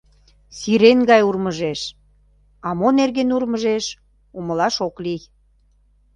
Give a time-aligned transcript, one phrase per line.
[0.57, 1.81] Сирен гай урмыжеш,
[2.67, 3.85] а мо нерген урмыжеш—
[4.37, 5.21] умылаш ок лий.